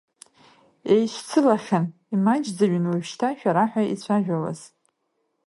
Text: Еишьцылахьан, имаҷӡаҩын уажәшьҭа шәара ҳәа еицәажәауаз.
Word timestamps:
Еишьцылахьан, 0.93 1.85
имаҷӡаҩын 2.13 2.85
уажәшьҭа 2.89 3.29
шәара 3.39 3.63
ҳәа 3.71 3.81
еицәажәауаз. 3.85 4.59